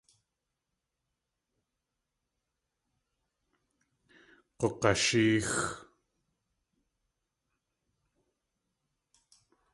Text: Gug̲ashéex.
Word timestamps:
Gug̲ashéex. 4.59 5.51